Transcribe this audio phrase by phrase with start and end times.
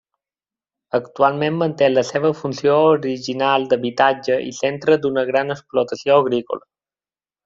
[0.97, 6.65] Actualment manté la seva funció original d'habitatge i centre d'una gran explotació agrícola.